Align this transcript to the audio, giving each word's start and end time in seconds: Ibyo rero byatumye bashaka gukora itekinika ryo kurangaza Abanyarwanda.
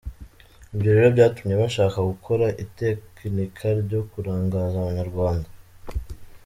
Ibyo 0.73 0.89
rero 0.95 1.07
byatumye 1.15 1.55
bashaka 1.61 1.97
gukora 2.09 2.45
itekinika 2.63 3.67
ryo 3.83 4.01
kurangaza 4.09 4.75
Abanyarwanda. 4.79 5.49